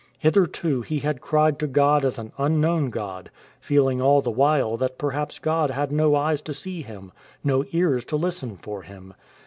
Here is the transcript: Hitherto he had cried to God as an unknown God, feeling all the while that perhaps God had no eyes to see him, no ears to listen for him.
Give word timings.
Hitherto 0.17 0.81
he 0.81 0.97
had 1.01 1.21
cried 1.21 1.59
to 1.59 1.67
God 1.67 2.03
as 2.05 2.17
an 2.17 2.31
unknown 2.39 2.89
God, 2.89 3.29
feeling 3.59 4.01
all 4.01 4.19
the 4.19 4.31
while 4.31 4.75
that 4.77 4.97
perhaps 4.97 5.37
God 5.37 5.69
had 5.69 5.91
no 5.91 6.15
eyes 6.15 6.41
to 6.41 6.55
see 6.55 6.81
him, 6.81 7.11
no 7.43 7.65
ears 7.71 8.03
to 8.05 8.15
listen 8.15 8.57
for 8.57 8.81
him. 8.81 9.13